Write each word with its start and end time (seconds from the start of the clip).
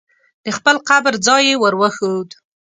د 0.45 0.47
خپل 0.57 0.75
قبر 0.89 1.13
ځای 1.25 1.43
یې 1.49 1.55
ور 1.61 1.73
وښود. 1.79 2.29